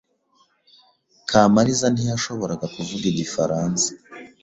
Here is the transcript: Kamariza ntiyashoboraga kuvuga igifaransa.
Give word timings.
Kamariza 1.29 1.85
ntiyashoboraga 1.89 2.65
kuvuga 2.75 3.05
igifaransa. 3.11 3.87